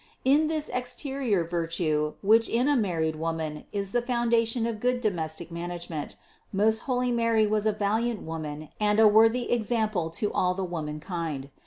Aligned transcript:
In 0.25 0.47
this 0.47 0.67
exterior 0.69 1.43
virtue, 1.43 2.13
which 2.23 2.49
in 2.49 2.67
a 2.67 2.75
married 2.75 3.15
woman 3.17 3.65
is 3.71 3.91
the 3.91 4.01
foundation 4.01 4.65
of 4.65 4.79
good 4.79 4.99
domestic 4.99 5.51
management, 5.51 6.15
most 6.51 6.79
holy 6.89 7.11
Mary 7.11 7.45
was 7.45 7.67
a 7.67 7.71
valiant 7.71 8.23
woman 8.23 8.69
and 8.79 8.99
a 8.99 9.07
worthy 9.07 9.51
example 9.51 10.09
to 10.09 10.33
all 10.33 10.55
the 10.55 10.65
womankind. 10.65 11.51